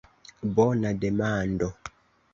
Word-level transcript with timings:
Bona 0.59 0.93
demando! 1.03 1.69